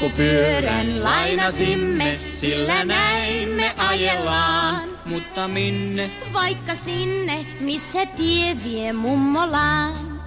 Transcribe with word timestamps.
Polkupyörän 0.00 1.04
lainasimme, 1.04 2.20
sillä 2.36 2.84
näin 2.84 3.48
me 3.48 3.74
ajellaan. 3.76 4.98
Mutta 5.04 5.48
minne? 5.48 6.10
Vaikka 6.32 6.74
sinne, 6.74 7.46
missä 7.60 8.06
tie 8.06 8.56
vie 8.64 8.92
mummolaan. 8.92 10.20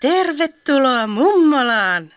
Tervetuloa 0.00 1.06
mummolaan! 1.06 2.12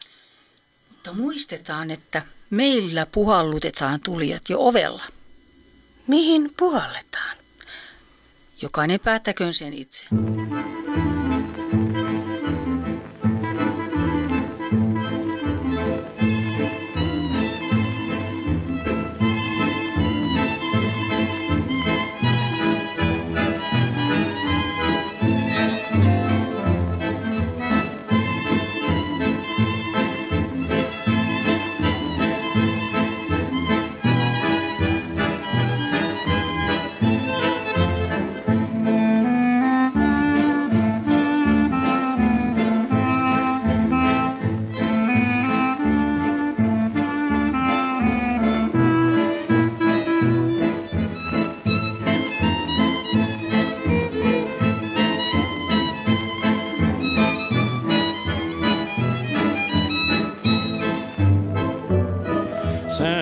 Mutta 0.89 1.13
muistetaan, 1.13 1.91
että 1.91 2.21
meillä 2.49 3.05
puhallutetaan 3.05 3.99
tulijat 3.99 4.43
jo 4.49 4.57
ovella. 4.59 5.03
Mihin 6.07 6.49
puhalletaan? 6.57 7.37
Jokainen 8.61 8.99
päättäköön 8.99 9.53
sen 9.53 9.73
itse. 9.73 10.05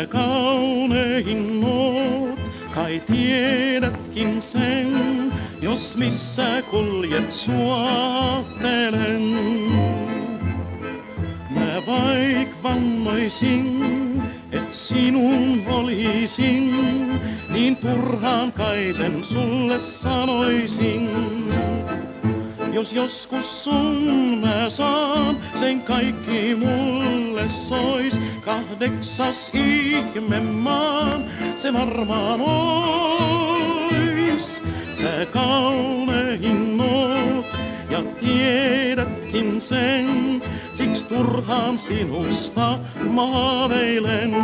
Kaunein 0.09 1.63
oot, 1.65 2.39
kai 2.75 3.01
tiedätkin 3.07 4.41
sen, 4.41 4.93
jos 5.61 5.97
missä 5.97 6.61
kuljet 6.71 7.31
suottelen. 7.31 9.21
Mä 11.49 11.81
vaik 11.87 12.49
vannoisin, 12.63 14.23
et 14.51 14.73
sinun 14.73 15.63
olisin, 15.67 16.73
niin 17.53 17.75
turhaan 17.75 18.51
kai 18.51 18.93
sen 18.93 19.23
sulle 19.23 19.79
sanoisin. 19.79 21.09
Jos 22.73 22.93
joskus 22.93 23.63
sun 23.63 24.37
mä 24.41 24.69
saan, 24.69 25.37
sen 25.55 25.81
kaikki 25.81 26.55
mulle 26.55 27.49
sois. 27.49 28.19
Kahdeksas 28.45 29.51
ihme 29.53 30.39
maan, 30.39 31.25
se 31.57 31.73
varmaan 31.73 32.41
ois. 32.41 33.67
Sä 34.93 35.25
kaunein 35.31 36.81
oot 36.81 37.45
ja 37.89 38.03
tiedätkin 38.19 39.61
sen, 39.61 40.41
siksi 40.73 41.05
turhaan 41.05 41.77
sinusta 41.77 42.79
maaveilen. 43.09 44.35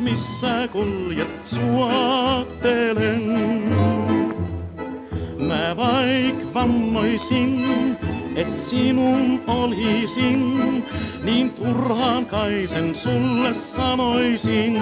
Missä 0.00 0.68
kuljet 0.72 1.28
suottelen. 1.46 3.22
Mä 5.38 5.76
vaik 5.76 6.54
vannoisin, 6.54 7.96
et 8.36 8.58
sinun 8.58 9.40
olisin, 9.46 10.84
niin 11.24 11.50
turhaan 11.50 12.26
kai 12.26 12.66
sen 12.66 12.94
sulle 12.94 13.54
sanoisin. 13.54 14.80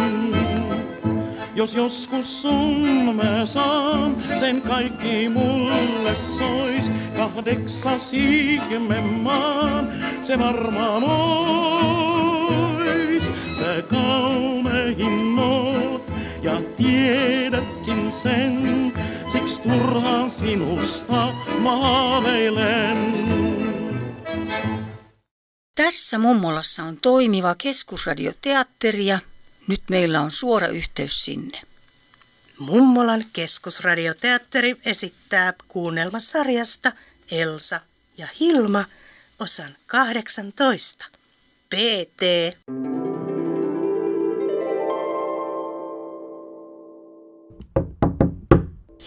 Jos 1.54 1.74
joskus 1.74 2.42
sun 2.42 3.14
mä 3.14 3.46
saan, 3.46 4.16
sen 4.34 4.62
kaikki 4.62 5.28
mulle 5.28 6.16
sois. 6.16 6.92
Kahdeksas 7.16 8.12
ihme 8.12 9.00
maan, 9.00 9.88
se 10.22 10.38
varmaan 10.38 11.04
ois. 11.04 11.68
Oot 13.68 13.92
ja 13.92 14.57
tiedätkin 16.88 18.12
sen, 18.12 18.92
siksi 19.32 19.62
turhaan 19.62 20.30
sinusta 20.30 21.32
maaveilen. 21.58 22.98
Tässä 25.74 26.18
Mummolassa 26.18 26.82
on 26.84 26.96
toimiva 26.96 27.54
keskusradioteatteri 27.54 29.06
ja 29.06 29.18
nyt 29.68 29.82
meillä 29.90 30.20
on 30.20 30.30
suora 30.30 30.66
yhteys 30.66 31.24
sinne. 31.24 31.60
Mummolan 32.58 33.22
keskusradioteatteri 33.32 34.76
esittää 34.84 35.54
kuunnelmasarjasta 35.68 36.92
Elsa 37.30 37.80
ja 38.18 38.28
Hilma 38.40 38.84
osan 39.38 39.76
18. 39.86 41.04
PT. 41.70 42.22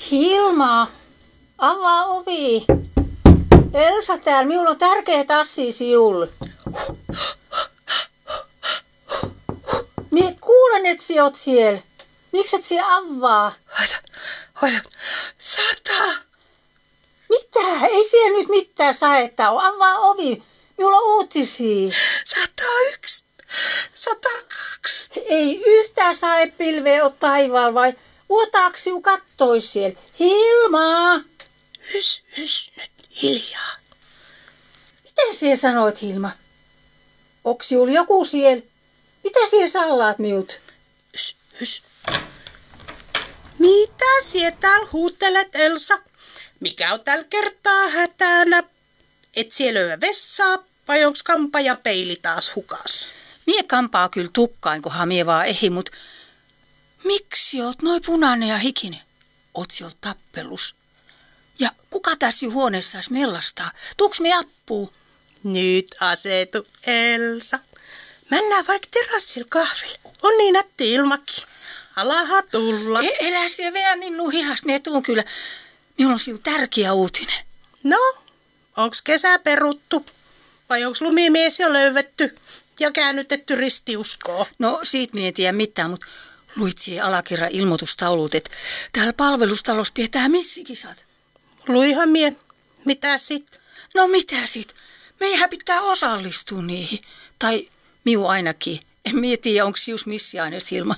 Hilma, 0.09 0.87
avaa 1.57 2.05
ovi. 2.05 2.65
Elsa 3.73 4.17
täällä, 4.17 4.47
minulla 4.47 4.69
on 4.69 4.77
tärkeä 4.77 5.23
tassi 5.23 5.71
siul. 5.71 6.27
Mie 10.11 10.35
kuulen, 10.41 10.85
että 10.85 11.03
sinä 11.03 11.23
oot 11.23 11.35
siellä. 11.35 11.79
Miksi 12.31 12.55
et 12.55 12.63
sinä 12.63 12.95
avaa? 12.97 13.53
Hoida, 13.79 13.95
hoida. 14.61 14.81
Sata! 15.37 16.03
Mitä? 17.29 17.85
Ei 17.87 18.03
siellä 18.03 18.37
nyt 18.37 18.49
mitään 18.49 18.93
saetta 18.93 19.49
ole. 19.49 19.67
Avaa 19.67 19.99
ovi. 19.99 20.43
Minulla 20.77 20.97
on 20.97 21.03
uutisia. 21.03 21.91
Sata 22.25 22.63
yksi! 22.93 23.23
Sata 23.93 24.29
kaksi! 24.29 25.09
Ei 25.15 25.63
yhtään 25.65 26.15
saepilveä 26.15 27.03
ole 27.03 27.13
taivaalla 27.19 27.73
vai 27.73 27.93
vuotaako 28.31 28.77
sinun 28.77 29.01
kattoi 29.01 29.61
siellä? 29.61 29.99
Hilma! 30.19 31.23
Hys, 31.93 32.23
hys, 32.37 32.71
nyt 32.77 32.91
hiljaa. 33.21 33.75
Mitä 35.03 35.21
sinä 35.31 35.55
sanoit, 35.55 36.01
Hilma? 36.01 36.31
Onko 37.43 37.63
sinulla 37.63 37.91
joku 37.91 38.25
siellä? 38.25 38.63
Mitä 39.23 39.39
sinä 39.49 39.67
sallaat 39.67 40.19
minut? 40.19 40.61
Hys, 41.13 41.35
hys. 41.59 41.83
Mitä 43.59 44.05
sinä 44.23 44.51
täällä 44.51 44.87
huutelet, 44.91 45.49
Elsa? 45.53 45.99
Mikä 46.59 46.93
on 46.93 47.03
tällä 47.03 47.25
kertaa 47.29 47.87
hätänä? 47.87 48.63
Et 49.33 49.51
siellä 49.51 49.99
vessaa 50.01 50.57
vai 50.87 51.05
onks 51.05 51.23
kampa 51.23 51.59
ja 51.59 51.75
peili 51.75 52.15
taas 52.21 52.55
hukas? 52.55 53.07
Mie 53.45 53.63
kampaa 53.63 54.09
kyllä 54.09 54.29
tukkaan, 54.33 54.81
kunhan 54.81 55.07
mie 55.07 55.25
vaan 55.25 55.45
ehi, 55.45 55.69
mut 55.69 55.89
miksi 57.03 57.61
oot 57.61 57.81
noin 57.81 58.01
punainen 58.05 58.49
ja 58.49 58.57
hikinen? 58.57 59.01
oot 59.53 59.71
siellä 59.71 59.95
tappelus. 60.01 60.75
Ja 61.59 61.71
kuka 61.89 62.15
tässä 62.15 62.45
huoneessa 62.53 62.99
mellastaa? 63.09 63.71
Tuuks 63.97 64.19
me 64.19 64.33
appuu? 64.33 64.91
Nyt 65.43 65.95
asetu, 65.99 66.67
Elsa. 66.83 67.59
Mennään 68.29 68.67
vaikka 68.67 68.87
terassilla 68.91 69.47
kahville. 69.49 69.99
On 70.21 70.37
niin 70.37 70.53
nätti 70.53 70.93
ilmakin. 70.93 71.43
Alaha 71.95 72.41
tulla. 72.41 73.01
E- 73.01 73.17
elä 73.27 73.49
se 73.49 73.73
vielä 73.73 73.95
minun 73.95 74.31
hihas, 74.31 74.65
ne 74.65 74.79
tuun 74.79 75.03
kyllä. 75.03 75.23
Minulla 75.97 76.13
on 76.13 76.19
sillä 76.19 76.39
tärkeä 76.43 76.93
uutinen. 76.93 77.45
No, 77.83 77.97
onks 78.77 79.01
kesä 79.01 79.39
peruttu? 79.39 80.05
Vai 80.69 80.85
onks 80.85 81.01
lumimies 81.01 81.59
jo 81.59 81.73
löydetty 81.73 82.35
ja 82.79 82.91
käännytetty 82.91 83.55
ristiuskoon? 83.55 84.45
No 84.59 84.79
siitä 84.83 85.13
mie 85.15 85.27
en 85.27 85.33
tiedä 85.33 85.51
mitään, 85.51 85.89
mutta 85.89 86.07
luit 86.55 86.77
siihen 86.77 87.03
alakerran 87.03 87.51
ilmoitustaulut, 87.51 88.35
että 88.35 88.51
täällä 88.93 89.13
palvelustalossa 89.13 89.93
pidetään 89.93 90.31
missikisat. 90.31 91.05
Luihan 91.67 92.09
mie. 92.09 92.35
Mitä 92.85 93.17
sit? 93.17 93.59
No 93.95 94.07
mitä 94.07 94.45
sit? 94.45 94.75
Meidän 95.19 95.49
pitää 95.49 95.81
osallistua 95.81 96.61
niihin. 96.61 96.99
Tai 97.39 97.65
miu 98.03 98.27
ainakin. 98.27 98.79
En 99.05 99.19
mieti, 99.19 99.61
onko 99.61 99.77
sius 99.77 100.05
missiaineesta 100.05 100.75
ilma. 100.75 100.95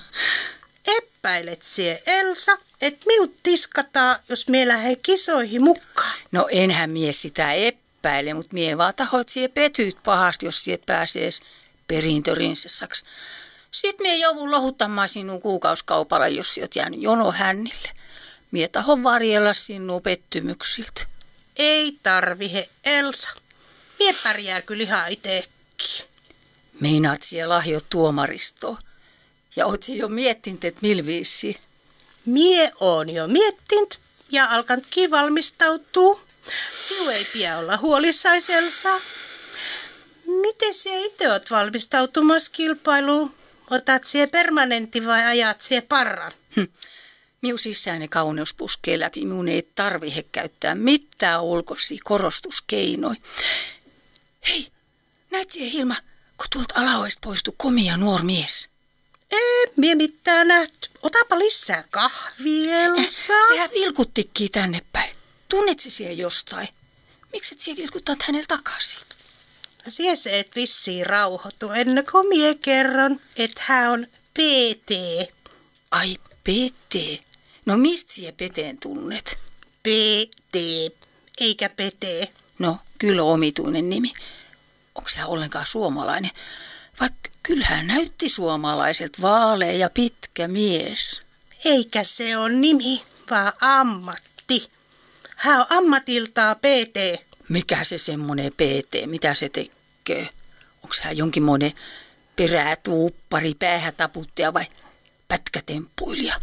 Epäilet 0.86 1.62
sie, 1.62 2.02
Elsa, 2.06 2.58
että 2.80 3.06
miut 3.06 3.36
tiskataan, 3.42 4.16
jos 4.28 4.48
mie 4.48 4.68
lähde 4.68 4.96
kisoihin 4.96 5.62
mukaan. 5.62 6.14
No 6.32 6.48
enhän 6.50 6.92
mie 6.92 7.12
sitä 7.12 7.52
epäile, 7.52 8.34
mutta 8.34 8.54
mie 8.54 8.78
vaan 8.78 8.94
tahoit 8.94 9.28
sie 9.28 9.48
petyt 9.48 9.96
pahasti, 10.04 10.46
jos 10.46 10.64
siet 10.64 10.86
pääsee 10.86 11.30
perintörinsessaksi. 11.88 13.04
Sitten 13.74 14.06
mie 14.06 14.16
joudun 14.16 14.50
lohuttamaan 14.50 15.08
sinun 15.08 15.40
kuukauskaupalla, 15.40 16.28
jos 16.28 16.54
siet 16.54 16.76
jäänyt 16.76 17.02
jono 17.02 17.32
hännille. 17.32 17.90
Mie 18.50 18.68
tahon 18.68 19.02
varjella 19.02 19.54
sinun 19.54 20.02
pettymyksiltä. 20.02 21.06
Ei 21.56 21.98
tarvihe, 22.02 22.68
Elsa. 22.84 23.28
Mie 23.98 24.14
pärjää 24.22 24.62
kyllä 24.62 24.82
ihan 24.82 25.12
itekin. 25.12 26.06
Meinaat 26.80 27.22
siellä 27.22 27.54
lahjo 27.54 27.80
tuomaristoa. 27.88 28.78
Ja 29.56 29.66
oot 29.66 29.88
jo 29.88 30.08
miettinyt, 30.08 30.64
että 30.64 30.80
millä 30.82 31.06
viisi. 31.06 31.60
Mie 32.24 32.72
on 32.80 33.10
jo 33.10 33.26
miettinyt 33.26 34.00
ja 34.30 34.46
alkanutkin 34.50 35.10
valmistautuu. 35.10 36.20
Sinun 36.88 37.12
ei 37.12 37.24
pidä 37.32 37.58
olla 37.58 37.76
huolissais, 37.76 38.50
Elsa. 38.50 39.00
Miten 40.26 40.74
sinä 40.74 40.96
itse 40.96 41.32
oot 41.32 41.50
valmistautumassa 41.50 42.52
kilpailuun? 42.52 43.43
Otat 43.70 44.04
sie 44.04 44.26
permanentti 44.26 45.06
vai 45.06 45.24
ajat 45.24 45.62
sie 45.62 45.80
parran? 45.80 46.32
Miu 47.40 47.56
sisäinen 47.56 48.08
kauneus 48.08 48.54
puskee 48.54 49.00
läpi. 49.00 49.20
Minun 49.20 49.48
ei 49.48 49.70
tarvihe 49.74 50.22
käyttää 50.22 50.74
mitään 50.74 51.42
ulkoisia 51.42 51.98
korostuskeinoja. 52.04 53.20
Hei, 54.48 54.66
näet 55.30 55.50
siihen 55.50 55.72
Hilma, 55.72 55.96
kun 56.36 56.46
tuolta 56.52 56.74
alaoista 56.76 57.20
poistui 57.24 57.54
komia 57.56 57.96
nuor 57.96 58.22
mies. 58.22 58.68
Ei, 59.30 59.66
mie 59.76 59.94
mitään 59.94 60.48
nähty. 60.48 60.88
Otapa 61.02 61.38
lisää 61.38 61.84
kahvia, 61.90 62.80
Elsa. 62.80 63.32
Sehän 63.48 63.70
vilkuttikin 63.74 64.50
tänne 64.52 64.82
päin. 64.92 65.12
Tunnet 65.48 65.80
siellä 65.80 66.12
jostain? 66.12 66.68
Miksi 67.32 67.54
et 67.54 67.60
siellä 67.60 67.82
vilkuttaa 67.82 68.16
hänellä 68.26 68.46
takaisin? 68.48 69.00
Sie 69.88 70.16
se 70.16 70.38
et 70.38 70.56
vissiin 70.56 71.06
rauhoitu 71.06 71.72
ennen 71.72 72.06
kuin 72.12 72.28
mie 72.28 72.54
kerron, 72.54 73.20
että 73.36 73.62
hän 73.64 73.90
on 73.90 74.06
PT. 74.34 74.90
Ai, 75.90 76.16
Pete. 76.44 77.20
No 77.66 77.76
mistä 77.76 78.14
siellä 78.14 78.32
Peteen 78.36 78.78
tunnet? 78.78 79.38
PT, 79.82 80.56
eikä 81.40 81.68
Pete. 81.68 82.32
No, 82.58 82.78
kyllä 82.98 83.22
omituinen 83.22 83.90
nimi. 83.90 84.12
Onko 84.94 85.08
se 85.08 85.24
ollenkaan 85.24 85.66
suomalainen? 85.66 86.30
Vaikka 87.00 87.30
kyllähän 87.42 87.86
näytti 87.86 88.28
suomalaiselta 88.28 89.22
vaalea 89.22 89.72
ja 89.72 89.90
pitkä 89.90 90.48
mies. 90.48 91.22
Eikä 91.64 92.04
se 92.04 92.36
on 92.36 92.60
nimi, 92.60 93.02
vaan 93.30 93.52
ammatti. 93.60 94.70
Hän 95.36 95.60
on 95.60 95.66
ammatiltaan 95.68 96.56
PT. 96.56 97.24
Mikä 97.48 97.84
se 97.84 97.98
semmonen 97.98 98.52
PT, 98.52 99.06
mitä 99.06 99.34
se 99.34 99.48
tekee? 99.48 100.28
Onko 100.82 100.94
hän 101.02 101.16
jonkinmoinen 101.16 101.72
perätuuppari, 102.36 103.54
päähätaputtaja 103.54 104.54
vai 104.54 104.66
pätkätemppuilija? 105.28 106.34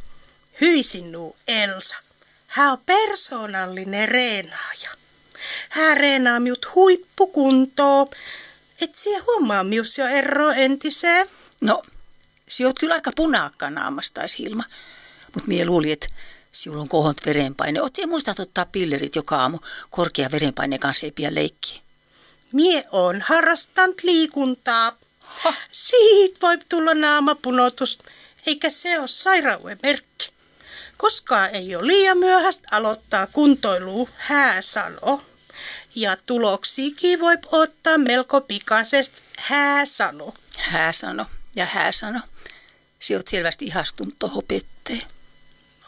Hyi 0.61 0.83
sinuu, 0.83 1.35
Elsa. 1.47 1.97
Hän 2.47 2.71
on 2.71 2.77
persoonallinen 2.85 4.09
reenaaja. 4.09 4.89
Hän 5.69 5.97
reenaa 5.97 6.39
miut 6.39 6.75
huippukuntoon. 6.75 8.07
Et 8.81 8.95
sie 8.95 9.19
huomaa 9.19 9.63
mius 9.63 9.97
jo 9.97 10.07
ero 10.07 10.51
entiseen. 10.51 11.27
No, 11.61 11.81
si 12.47 12.65
oot 12.65 12.79
kyllä 12.79 12.93
aika 12.93 13.11
punaakka 13.15 13.69
naamastais 13.69 14.37
Hilma. 14.39 14.63
Mut 15.35 15.47
mie 15.47 15.65
luulin, 15.65 15.93
että 15.93 16.07
sinulla 16.51 16.81
on 16.81 16.89
kohont 16.89 17.25
verenpaine. 17.25 17.81
Oot 17.81 17.97
muistat 18.07 18.39
ottaa 18.39 18.65
pillerit 18.65 19.15
joka 19.15 19.35
aamu. 19.35 19.59
Korkea 19.89 20.31
verenpaine 20.31 20.77
kanssa 20.77 21.05
ei 21.05 21.11
pidä 21.11 21.35
leikkiä. 21.35 21.81
Mie 22.51 22.83
on 22.91 23.21
harrastanut 23.21 24.03
liikuntaa. 24.03 24.97
Siitä 25.71 26.37
voi 26.41 26.57
tulla 26.69 26.93
naamapunotus, 26.93 27.99
eikä 28.45 28.69
se 28.69 28.99
ole 28.99 29.07
sairauden 29.07 29.79
merkki. 29.83 30.31
Koskaan 30.97 31.55
ei 31.55 31.75
ole 31.75 31.87
liian 31.87 32.17
myöhäistä 32.17 32.67
aloittaa 32.71 33.27
kuntoilua, 33.27 34.09
hää 34.17 34.61
sano. 34.61 35.21
Ja 35.95 36.17
tuloksiakin 36.25 37.19
voi 37.19 37.37
ottaa 37.51 37.97
melko 37.97 38.41
pikaisesti, 38.41 39.21
hää 39.37 39.85
sano. 39.85 40.33
Hää 40.57 40.91
sano 40.91 41.25
ja 41.55 41.65
hää 41.65 41.91
sano. 41.91 42.19
Si 42.99 43.15
oot 43.15 43.27
selvästi 43.27 43.65
ihastunut 43.65 44.15
tohon 44.19 44.43
petteen. 44.47 45.01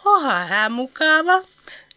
Oha 0.05 0.45
hää 0.45 0.69
mukava 0.69 1.41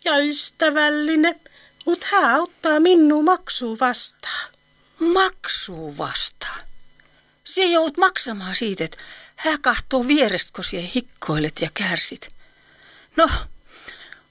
ja 0.04 0.18
ystävällinen, 0.18 1.40
mutta 1.86 2.06
hän 2.10 2.34
auttaa 2.34 2.80
minua 2.80 3.22
maksua 3.22 3.76
vastaan. 3.80 4.50
Maksuu 4.98 5.98
vastaan. 5.98 6.60
Se 7.44 7.64
joudut 7.64 7.98
maksamaan 7.98 8.54
siitä, 8.54 8.84
että 8.84 9.04
hän 9.36 9.62
kahtoo 9.62 10.08
vierestä, 10.08 10.50
kun 10.54 10.64
siellä 10.64 10.88
hikkoilet 10.94 11.60
ja 11.60 11.70
kärsit. 11.74 12.28
No, 13.16 13.28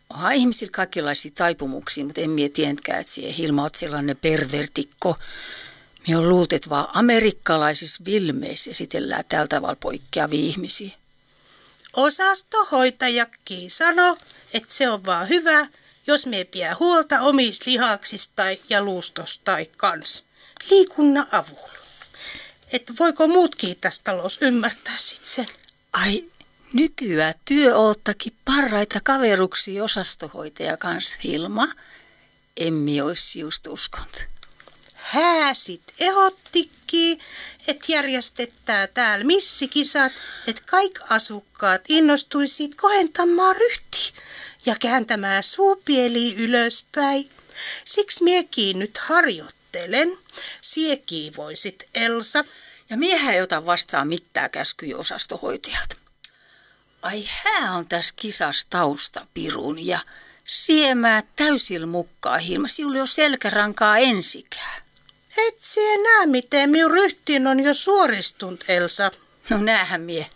onhan 0.10 0.34
ihmisillä 0.34 0.72
kaikenlaisia 0.72 1.32
taipumuksia, 1.36 2.06
mutta 2.06 2.22
en 2.22 2.30
mie 2.30 2.50
tiennkään, 2.50 3.00
että 3.00 3.14
siellä 3.14 3.34
Hilma 3.34 3.62
oot 3.62 3.76
sellainen 3.76 4.18
pervertikko. 4.18 5.16
Mie 6.08 6.18
on 6.18 6.30
luullut, 6.30 6.54
että 6.54 6.70
vaan 6.70 6.88
amerikkalaisissa 6.94 8.06
vilmeissä 8.06 8.72
esitellään 8.72 9.24
tältä 9.28 9.56
tavalla 9.56 9.76
poikkeavia 9.76 10.40
ihmisiä. 10.40 10.92
Osastohoitajakin 11.96 13.72
sanoo, 13.72 14.18
että 14.54 14.74
se 14.74 14.90
on 14.90 15.06
vaan 15.06 15.30
hyvä, 15.30 15.68
jos 16.08 16.26
me 16.26 16.44
pidä 16.44 16.76
huolta 16.80 17.22
omista 17.22 17.72
lihaksista 17.72 18.44
ja 18.70 18.84
luustosta 18.84 19.58
kans 19.78 20.24
liikunnan 20.70 21.28
avulla. 21.32 21.76
Että 22.72 22.94
voiko 23.00 23.28
muutkin 23.28 23.80
tässä 23.82 24.02
talous 24.04 24.38
ymmärtää 24.42 24.98
sit 24.98 25.26
sen? 25.26 25.46
Ai, 25.94 26.24
nykyään 26.74 27.34
työoottakin 27.46 28.36
parraita 28.46 29.00
kaveruksia 29.04 29.84
osastohoitaja 29.84 30.78
kanssa, 30.78 31.18
Hilma. 31.24 31.68
Emmi 32.58 33.02
olisi 33.02 33.40
just 33.40 33.68
uskont. 33.68 34.35
Hää 35.06 35.54
sit 35.54 35.82
ehottikin, 36.00 37.20
että 37.68 37.86
järjestetään 37.92 38.88
täällä 38.94 39.26
missikisat, 39.26 40.12
että 40.48 40.62
kaikki 40.66 41.00
asukkaat 41.10 41.82
innostuisivat 41.90 42.76
kohentamaan 42.76 43.56
ryhti 43.56 44.14
ja 44.66 44.76
kääntämään 44.80 45.44
suupieli 45.44 46.36
ylöspäin. 46.36 47.30
Siksi 47.86 48.24
miekin 48.24 48.80
nyt 48.80 48.98
harjoittelen. 48.98 50.18
Siekin 50.62 51.36
voisit, 51.36 51.84
Elsa. 51.96 52.46
Ja 52.90 52.98
miehän 52.98 53.34
ei 53.34 53.42
ota 53.42 53.66
vastaan 53.66 54.08
mitään 54.08 54.52
käskyjä 54.52 54.98
osastohoitajat. 54.98 55.90
Ai 57.02 57.26
hää 57.44 57.72
on 57.74 57.88
tässä 57.88 58.14
kisas 58.18 58.66
taustapirun 58.70 59.86
ja 59.88 60.00
siemää 60.44 61.24
täysillä 61.36 61.88
mukaan 61.88 62.40
Hilma. 62.40 62.68
Ole 62.88 63.08
selkärankaa 63.08 63.98
ensikään. 63.98 64.85
Et 65.38 65.58
sie 65.62 65.98
näe, 66.04 66.26
miten 66.26 66.70
minun 66.70 66.92
ryhtiin 66.92 67.48
on 67.48 67.60
jo 67.60 67.74
suoristunut, 67.74 68.64
Elsa. 68.68 69.12
No 69.50 69.58
näähän 69.58 70.02
mie. 70.02 70.28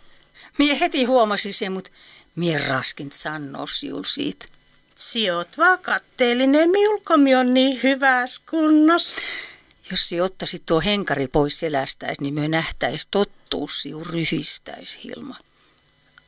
Mie 0.58 0.80
heti 0.80 1.04
huomasin 1.04 1.54
sen, 1.54 1.72
mutta 1.72 1.90
mie 2.36 2.58
raskint 2.68 3.12
sanoo 3.12 3.66
siul 3.66 4.02
siitä. 4.02 4.46
Siot 4.94 5.58
vaan 5.58 5.78
katteellinen, 5.78 6.70
miulkomi 6.70 7.34
on 7.34 7.54
niin 7.54 7.80
hyvässä 7.82 8.42
kunnossa. 8.50 9.20
Jos 9.90 10.08
si 10.08 10.20
ottaisit 10.20 10.66
tuo 10.66 10.80
henkari 10.80 11.28
pois 11.28 11.60
selästäis, 11.60 12.20
niin 12.20 12.34
me 12.34 12.48
nähtäis 12.48 13.06
tottuus 13.10 13.82
siu 13.82 14.04
ryhistäis 14.04 15.00
Hilma. 15.04 15.36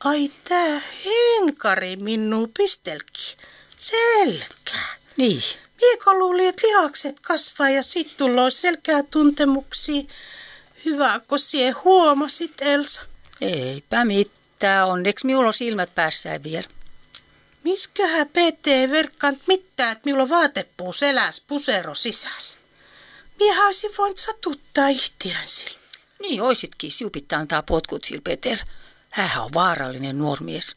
Ai 0.01 0.31
tää 0.49 0.83
henkari 1.05 1.97
minnu 1.97 2.51
pistelki. 2.59 3.37
Selkää. 3.79 4.97
Niin. 5.17 5.43
Mieko 5.83 6.15
luuli, 6.19 6.47
että 6.47 6.67
lihakset 6.67 7.21
kasvaa 7.21 7.71
ja 7.71 7.83
sit 7.83 8.17
tullaan 8.17 8.53
selkää 8.53 9.03
tuntemuksia. 9.03 10.03
Hyvä, 10.85 11.21
kun 11.29 11.39
sie 11.39 11.71
huomasit, 11.71 12.53
Elsa. 12.61 13.03
Eipä 13.41 14.05
mitään. 14.05 14.89
Onneksi 14.89 15.27
minulla 15.27 15.47
on 15.47 15.53
silmät 15.53 15.95
päässään 15.95 16.43
vielä. 16.43 16.67
Misköhän 17.65 18.29
PT 18.29 18.91
verkkaan 18.91 19.37
mitään, 19.47 19.93
että 19.93 20.03
minulla 20.05 20.23
on 20.23 20.29
vaatepuu 20.29 20.93
seläs 20.93 21.43
pusero 21.47 21.95
sisäs. 21.95 22.59
Mie 23.39 23.61
olisin 23.65 23.91
voinut 23.99 24.19
satuttaa 24.19 24.89
ihtiään 24.89 25.49
sillä. 25.49 25.79
Niin 26.21 26.43
oisitkin, 26.43 26.93
siupittaa 26.93 27.39
antaa 27.39 27.63
potkut 27.63 28.05
sillä 28.05 28.23
Peter. 28.25 28.59
Hän 29.11 29.43
on 29.43 29.51
vaarallinen 29.55 30.19
nuormies. 30.19 30.77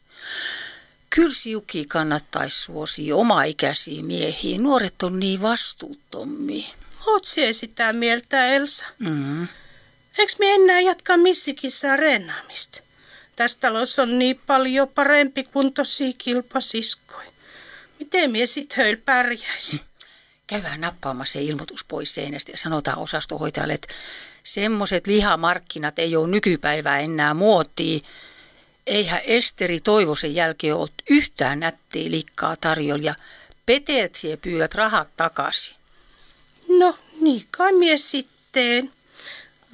Kyllä 1.16 1.34
siuki 1.34 1.84
kannattaisi 1.84 2.62
suosia 2.62 3.16
oma-ikäisiä 3.16 4.02
miehiä. 4.02 4.58
Nuoret 4.58 5.02
on 5.02 5.20
niin 5.20 5.42
vastuuttomia. 5.42 6.68
Oot 7.06 7.24
sie 7.24 7.52
sitä 7.52 7.92
mieltä, 7.92 8.46
Elsa? 8.46 8.86
Mm. 8.98 9.48
Eiks 10.18 10.38
me 10.38 10.54
enää 10.54 10.80
jatka 10.80 11.16
missikissa 11.16 11.96
reenaamista? 11.96 12.80
Tässä 13.36 13.58
talossa 13.60 14.02
on 14.02 14.18
niin 14.18 14.40
paljon 14.46 14.88
parempi 14.88 15.44
kuntoisia 15.44 16.12
kilpasiskoja. 16.18 17.30
Miten 17.98 18.30
mie 18.30 18.46
sit 18.46 18.76
höil 18.76 18.96
pärjäisi? 18.96 19.80
Käydään 20.46 20.80
nappaamassa 20.80 21.32
se 21.32 21.42
ilmoitus 21.42 21.84
pois 21.84 22.14
seinästä 22.14 22.52
ja 22.52 22.58
sanotaan 22.58 22.98
osastohoitajalle, 22.98 23.74
että 23.74 23.94
semmoiset 24.44 25.06
lihamarkkinat 25.06 25.98
ei 25.98 26.16
ole 26.16 26.28
nykypäivää 26.28 26.98
enää 26.98 27.34
muotia. 27.34 28.00
Eihän 28.86 29.20
Esteri 29.24 29.80
Toivosen 29.80 30.34
jälkeen 30.34 30.74
ole 30.74 30.88
yhtään 31.10 31.60
nättiä 31.60 32.10
likkaa 32.10 32.56
tarjolla 32.56 33.04
ja 33.04 33.14
peteet 33.66 34.14
sie 34.14 34.36
pyydät 34.36 34.74
rahat 34.74 35.16
takaisin. 35.16 35.76
No, 36.68 36.98
niin 37.20 37.46
kai 37.50 37.72
mie 37.72 37.96
sitten. 37.96 38.92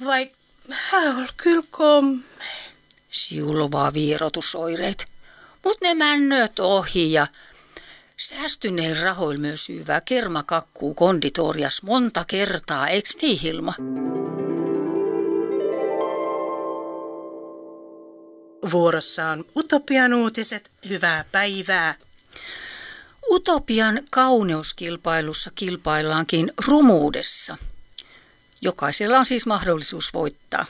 Vai 0.05 0.31
hän 0.69 1.15
on 1.15 1.27
kyllä 1.37 1.63
komme. 1.71 2.23
Siulovaa 3.09 3.93
vierotusoireet. 3.93 5.05
Mut 5.65 5.77
ne 5.81 5.93
männöt 5.93 6.59
ohi 6.59 7.11
ja 7.11 7.27
säästyneen 8.17 8.99
rahoilla 8.99 9.41
myös 9.41 9.65
syvää 9.65 10.01
kermakakkuu 10.01 10.93
konditorias 10.93 11.83
monta 11.83 12.25
kertaa, 12.27 12.87
eiks 12.87 13.15
niin 13.21 13.39
Hilma? 13.39 13.73
Vuorossa 18.71 19.27
on 19.27 19.45
Utopian 19.55 20.13
uutiset. 20.13 20.71
Hyvää 20.89 21.25
päivää. 21.31 21.95
Utopian 23.31 24.01
kauneuskilpailussa 24.11 25.51
kilpaillaankin 25.55 26.51
rumuudessa. 26.67 27.57
Jokaisella 28.61 29.17
on 29.17 29.25
siis 29.25 29.45
mahdollisuus 29.45 30.13
voittaa. 30.13 30.65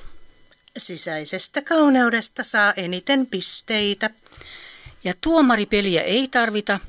Sisäisestä 0.77 1.61
kauneudesta 1.61 2.43
saa 2.43 2.73
eniten 2.77 3.27
pisteitä. 3.27 4.09
Ja 5.03 5.13
tuomaripeliä 5.21 6.01
ei 6.01 6.27
tarvita, 6.27 6.79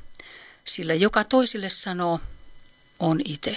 sillä 0.64 0.94
joka 0.94 1.24
toisille 1.24 1.68
sanoo, 1.68 2.20
on 2.98 3.20
itse. 3.24 3.56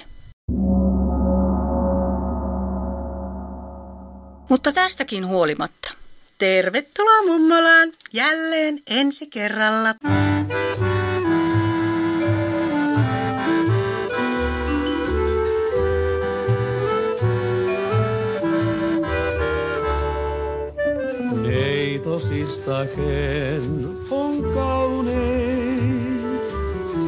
Mutta 4.50 4.72
tästäkin 4.74 5.28
huolimatta. 5.28 5.97
Tervetuloa 6.38 7.26
mummolaan 7.26 7.90
jälleen 8.14 8.80
ensi 8.88 9.28
kerralla. 9.28 9.94
Neitosista 21.42 22.86
ken 22.96 23.88
on 24.10 24.54
kaunein, 24.54 26.22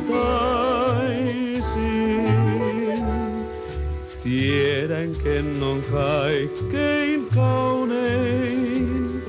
Tiedän, 4.22 5.10
ken 5.24 5.62
on 5.62 5.82
kaikkein 5.92 7.26
kaunein. 7.34 9.22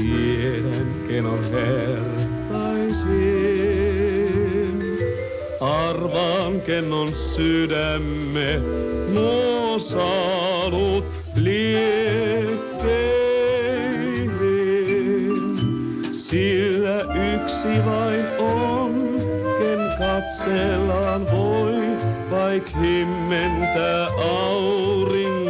Tiedän, 0.00 0.86
ken 1.08 1.26
on 1.26 1.38
vertaisin. 1.52 3.06
Arvaan, 5.60 6.60
ken 6.60 6.92
on 6.92 7.14
sydämme 7.14 8.60
nuo 9.14 9.78
saanut 9.78 11.15
vain 17.84 18.26
on, 18.38 18.92
ken 19.58 19.78
katsellaan 19.98 21.26
voi, 21.32 21.74
vaik 22.30 22.74
himmentä 22.80 24.06
auringon. 24.24 25.46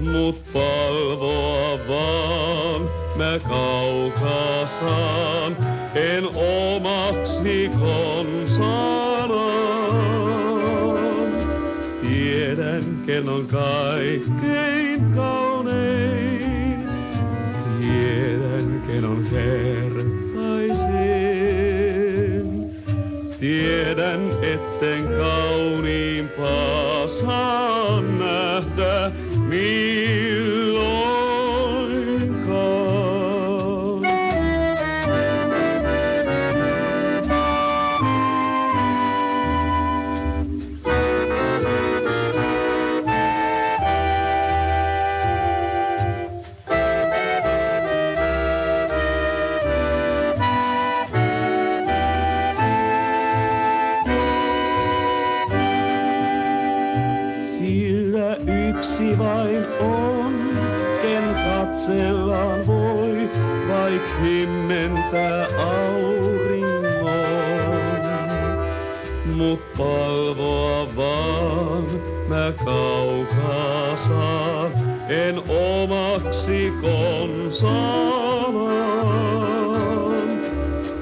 Mut 0.00 0.52
palvoa 0.52 1.78
vaan 1.88 2.82
mä 3.16 3.38
kaukaa 3.48 4.66
saan, 4.66 5.56
en 5.94 6.24
omaksi 6.34 7.70
konsaraan. 7.80 9.20
Tiedän, 12.00 12.84
ken 13.06 13.28
on 13.28 13.46
kaikkein 13.46 14.79
Tiedän, 23.60 24.20
etten 24.42 25.08
kauniimpaa 25.18 27.08
saa 27.08 28.00
nähdä 28.00 29.12
milloinkaan. 29.38 30.29
Vain 59.60 59.92
on, 59.92 60.34
ken 61.02 61.34
katsellaan 61.34 62.66
voi, 62.66 63.30
vaik 63.68 64.02
himmentää 64.22 65.46
auringon. 65.58 67.10
Mut 69.36 69.60
palvoa 69.78 70.96
vaan 70.96 71.84
mä 72.28 72.52
kaukaa 72.64 73.96
saan, 73.96 74.72
en 75.08 75.42
omaksi 75.48 76.72
konsaan. 76.80 78.10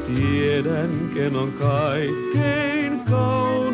Tiedän, 0.07 0.91
ken 1.15 1.37
on 1.37 1.53
kaikkein 1.53 3.01
kaunein. 3.11 3.68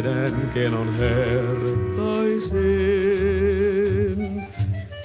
Tiedän, 0.00 0.50
ken 0.54 0.74
on 0.74 0.94
hertaisin. 0.94 2.60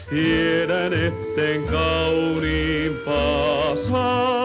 Tiedän, 0.10 0.94
etten 0.94 1.64
kauniimpaa 1.64 3.76
saa. 3.76 4.45